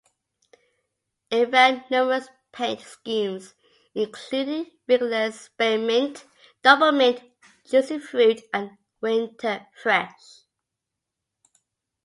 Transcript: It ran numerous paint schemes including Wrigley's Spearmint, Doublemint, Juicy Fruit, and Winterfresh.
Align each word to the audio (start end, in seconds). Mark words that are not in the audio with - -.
It 1.29 1.51
ran 1.51 1.83
numerous 1.91 2.27
paint 2.51 2.81
schemes 2.81 3.53
including 3.93 4.71
Wrigley's 4.87 5.39
Spearmint, 5.41 6.25
Doublemint, 6.63 7.21
Juicy 7.69 7.99
Fruit, 7.99 8.41
and 8.51 8.79
Winterfresh. 9.03 10.39